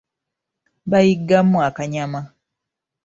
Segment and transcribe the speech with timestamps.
[0.89, 2.21] Bayiggamu akanyama.